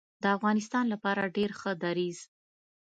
[0.23, 2.17] د افغانستان لپاره ډیر ښه دریځ